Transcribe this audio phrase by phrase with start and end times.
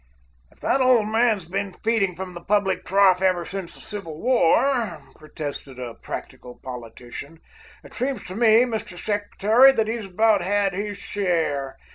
[0.49, 4.99] "If that old man's been feeding from the public trough ever since the Civil War,"
[5.15, 7.37] protested a "practical" politician,
[7.83, 8.97] "it seems to me, Mr.
[8.97, 11.77] Secretary, that he's about had his share.